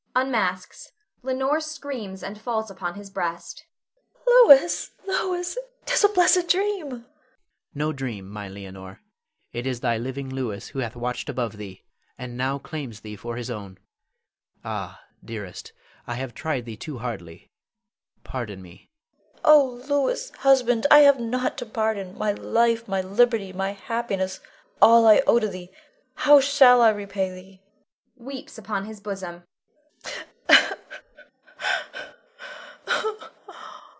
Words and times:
[Unmasks. 0.13 0.91
Leonore 1.23 1.61
screams 1.61 2.21
and 2.21 2.37
falls 2.37 2.69
upon 2.69 2.95
his 2.95 3.09
breast. 3.09 3.65
Leonore. 4.27 4.57
Louis, 4.57 4.91
Louis! 5.07 5.57
'Tis 5.85 6.03
a 6.03 6.09
blessed 6.09 6.49
dream! 6.49 6.89
Louis. 6.91 7.03
No 7.73 7.93
dream, 7.93 8.27
my 8.29 8.49
Leonore; 8.49 8.99
it 9.53 9.65
is 9.65 9.79
thy 9.79 9.97
living 9.97 10.29
Louis 10.29 10.67
who 10.67 10.79
hath 10.79 10.97
watched 10.97 11.29
above 11.29 11.55
thee, 11.55 11.85
and 12.17 12.35
now 12.35 12.57
claims 12.59 12.99
thee 12.99 13.15
for 13.15 13.37
his 13.37 13.49
own. 13.49 13.77
Ah, 14.65 14.99
dearest, 15.23 15.71
I 16.05 16.15
have 16.15 16.33
tried 16.33 16.65
thee 16.65 16.75
too 16.77 16.97
hardly, 16.97 17.49
pardon 18.25 18.61
me! 18.61 18.89
Leonore. 19.21 19.41
Oh, 19.45 19.83
Louis, 19.87 20.29
husband, 20.39 20.85
I 20.91 20.99
have 20.99 21.21
nought 21.21 21.57
to 21.59 21.65
pardon; 21.65 22.17
my 22.17 22.33
life, 22.33 22.85
my 22.85 22.99
liberty, 22.99 23.53
my 23.53 23.71
happiness, 23.71 24.41
all, 24.81 25.05
all, 25.05 25.07
I 25.07 25.21
owe 25.25 25.39
to 25.39 25.47
thee. 25.47 25.71
How 26.15 26.41
shall 26.41 26.81
I 26.81 26.89
repay 26.89 27.33
thee? 27.33 27.61
[_Weeps 28.21 28.57
upon 28.59 28.83
his 28.83 28.99
bosom. 28.99 29.45